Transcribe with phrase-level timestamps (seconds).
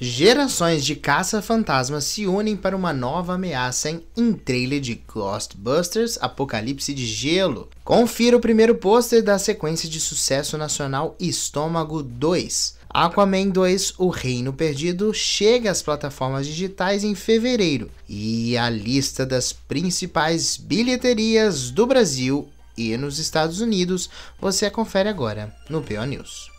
[0.00, 7.06] Gerações de caça-fantasmas se unem para uma nova ameaça em, trailer de Ghostbusters Apocalipse de
[7.06, 7.68] Gelo.
[7.84, 12.74] Confira o primeiro pôster da sequência de sucesso nacional Estômago 2.
[12.90, 19.52] Aquaman 2 O Reino Perdido chega às plataformas digitais em fevereiro e a lista das
[19.52, 26.53] principais bilheterias do Brasil e nos Estados Unidos você confere agora no PO News.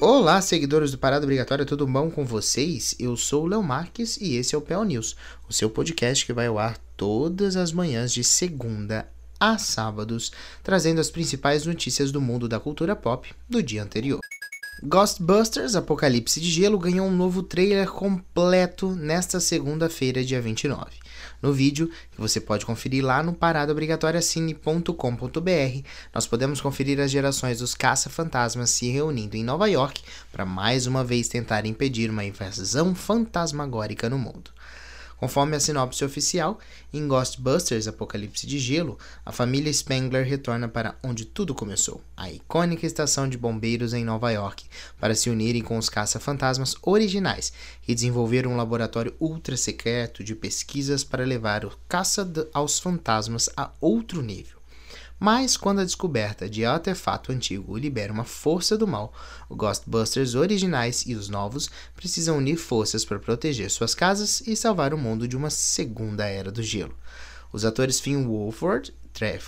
[0.00, 2.94] Olá, seguidores do Parada Obrigatória, tudo bom com vocês?
[3.00, 5.16] Eu sou o Léo Marques e esse é o PL News,
[5.48, 9.08] o seu podcast que vai ao ar todas as manhãs de segunda
[9.40, 10.30] a sábados,
[10.62, 14.20] trazendo as principais notícias do mundo da cultura pop do dia anterior.
[14.82, 20.92] Ghostbusters Apocalipse de Gelo ganhou um novo trailer completo nesta segunda-feira, dia 29.
[21.42, 27.74] No vídeo, que você pode conferir lá no paradaobrigatoriacine.com.br, nós podemos conferir as gerações dos
[27.74, 34.08] caça-fantasmas se reunindo em Nova York para mais uma vez tentar impedir uma invasão fantasmagórica
[34.08, 34.52] no mundo.
[35.18, 36.60] Conforme a sinopse oficial,
[36.92, 42.86] em Ghostbusters Apocalipse de Gelo, a família Spengler retorna para onde tudo começou, a icônica
[42.86, 44.66] estação de bombeiros em Nova York,
[45.00, 47.52] para se unirem com os caça-fantasmas originais
[47.86, 53.72] e desenvolver um laboratório ultra secreto de pesquisas para levar o caça aos fantasmas a
[53.80, 54.57] outro nível.
[55.20, 59.12] Mas quando a descoberta de artefato antigo libera uma força do mal,
[59.48, 64.94] os Ghostbusters originais e os novos precisam unir forças para proteger suas casas e salvar
[64.94, 66.94] o mundo de uma segunda era do gelo.
[67.52, 68.92] Os atores Finn Wolford,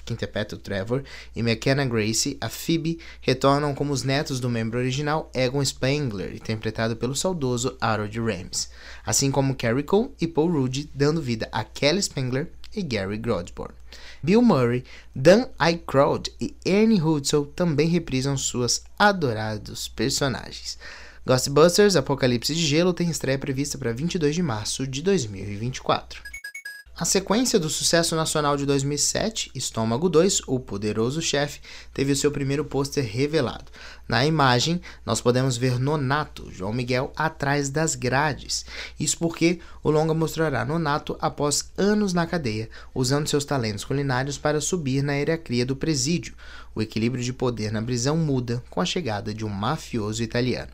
[0.05, 4.79] que interpreta o Trevor, e McKenna Gracie, a Phoebe, retornam como os netos do membro
[4.79, 8.71] original Egon Spengler, interpretado pelo saudoso Harold Ramis,
[9.05, 13.75] assim como Carrie Cole e Paul Rudd, dando vida a Kelly Spengler e Gary Grodsborn.
[14.23, 20.79] Bill Murray, Dan Aykroyd e Ernie Hudson também reprisam suas adorados personagens.
[21.27, 26.23] Ghostbusters Apocalipse de Gelo tem estreia prevista para 22 de março de 2024.
[27.01, 31.59] A sequência do sucesso nacional de 2007, Estômago 2, O Poderoso Chefe,
[31.95, 33.73] teve seu primeiro pôster revelado.
[34.07, 38.67] Na imagem, nós podemos ver Nonato, João Miguel, atrás das grades.
[39.01, 44.61] Isso porque o longa mostrará Nonato após anos na cadeia, usando seus talentos culinários para
[44.61, 46.35] subir na hierarquia do presídio.
[46.75, 50.73] O equilíbrio de poder na prisão muda com a chegada de um mafioso italiano.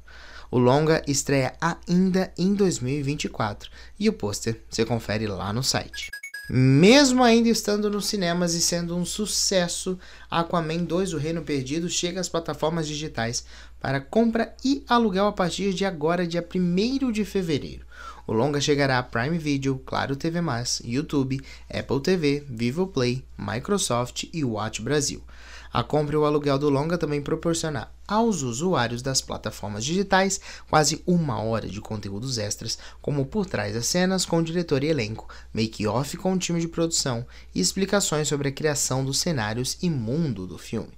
[0.51, 6.11] O longa estreia ainda em 2024 e o pôster você confere lá no site.
[6.49, 9.99] Mesmo ainda estando nos cinemas e sendo um sucesso,
[10.31, 13.45] Aquaman 2 O Reino Perdido chega às plataformas digitais
[13.81, 17.85] para compra e aluguel a partir de agora, dia 1 de fevereiro.
[18.29, 20.39] O longa chegará a Prime Video, Claro TV+,
[20.85, 25.23] YouTube, Apple TV, Vivo Play, Microsoft e Watch Brasil.
[25.73, 30.41] A compra e o aluguel do longa também proporciona aos usuários das plataformas digitais
[30.71, 34.89] quase uma hora de conteúdos extras, como por trás das cenas com o diretor e
[34.89, 39.91] elenco, make-off com o time de produção e explicações sobre a criação dos cenários e
[39.91, 40.93] mundo do filme.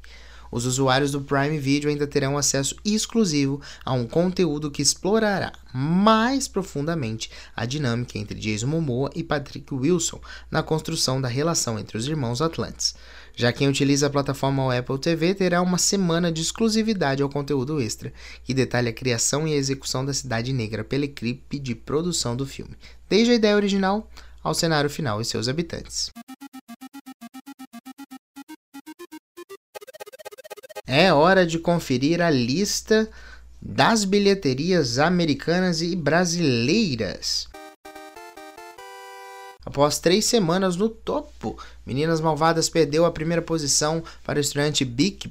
[0.50, 6.48] Os usuários do Prime Video ainda terão acesso exclusivo a um conteúdo que explorará mais
[6.48, 10.20] profundamente a dinâmica entre Jason Momoa e Patrick Wilson
[10.50, 12.94] na construção da relação entre os irmãos Atlantes.
[13.36, 18.12] Já quem utiliza a plataforma Apple TV terá uma semana de exclusividade ao conteúdo extra,
[18.42, 22.76] que detalha a criação e execução da Cidade Negra pela equipe de produção do filme,
[23.08, 24.10] desde a ideia original
[24.42, 26.10] ao cenário final e seus habitantes.
[30.90, 33.10] É hora de conferir a lista
[33.60, 37.46] das bilheterias americanas e brasileiras.
[39.66, 45.30] Após três semanas no topo, Meninas Malvadas perdeu a primeira posição para o estreante Big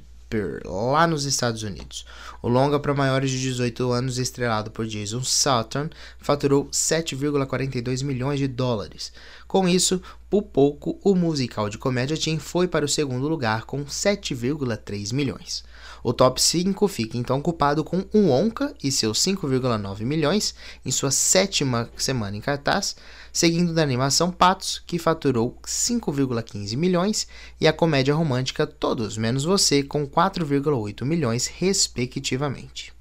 [0.64, 2.04] lá nos Estados Unidos.
[2.42, 5.88] O longa para maiores de 18 anos, estrelado por Jason Statham,
[6.20, 9.12] faturou 7,42 milhões de dólares.
[9.48, 13.82] Com isso, por pouco, o musical de comédia Teen foi para o segundo lugar com
[13.82, 15.64] 7,3 milhões.
[16.04, 20.54] O top 5 fica então ocupado com o Onca e seus 5,9 milhões
[20.84, 22.94] em sua sétima semana em cartaz,
[23.32, 27.26] seguindo da animação Patos, que faturou 5,15 milhões,
[27.58, 32.97] e a comédia romântica Todos Menos Você, com 4,8 milhões, respectivamente.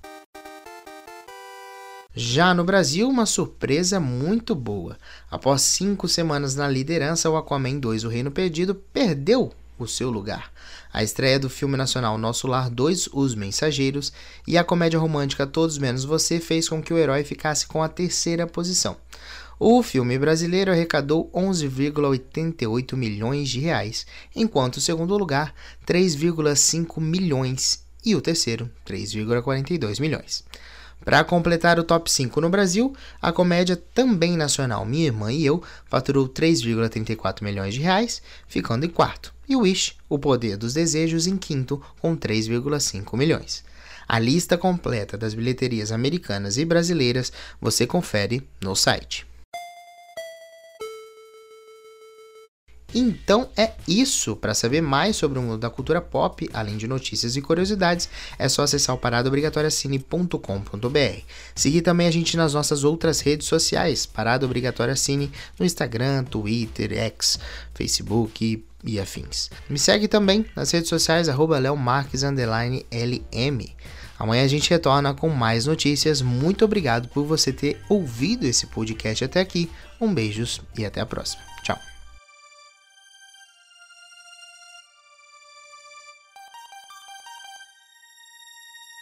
[2.20, 4.98] Já no Brasil, uma surpresa muito boa.
[5.30, 10.52] Após cinco semanas na liderança, o Aquaman 2, O Reino Perdido, perdeu o seu lugar.
[10.92, 14.12] A estreia do filme nacional Nosso Lar 2, Os Mensageiros,
[14.48, 17.88] e a comédia romântica Todos Menos Você fez com que o herói ficasse com a
[17.88, 18.98] terceira posição.
[19.60, 25.54] O filme brasileiro arrecadou 11,88 milhões de reais, enquanto o segundo lugar
[25.86, 30.44] 3,5 milhões e o terceiro 3,42 milhões.
[31.04, 35.64] Para completar o top 5 no Brasil, a comédia também nacional Minha Irmã e Eu
[35.86, 41.38] faturou 3,34 milhões de reais, ficando em quarto, e Wish, O Poder dos Desejos, em
[41.38, 43.64] quinto, com 3,5 milhões.
[44.08, 49.26] A lista completa das bilheterias americanas e brasileiras você confere no site.
[52.98, 54.36] Então é isso.
[54.36, 58.10] Para saber mais sobre o mundo da cultura pop, além de notícias e curiosidades,
[58.40, 61.22] é só acessar o paradaobrigatoriacine.com.br.
[61.54, 66.92] Seguir também a gente nas nossas outras redes sociais, Parada Obrigatória Cine, no Instagram, Twitter,
[66.94, 67.38] X,
[67.76, 69.52] Facebook e afins.
[69.70, 71.76] Me segue também nas redes sociais, arroba LM.
[74.18, 76.24] Amanhã a gente retorna com mais notícias.
[76.24, 79.70] Muito obrigado por você ter ouvido esse podcast até aqui.
[80.02, 81.47] Um beijos e até a próxima.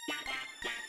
[0.08, 0.32] Yeah, yeah,
[0.64, 0.85] yeah.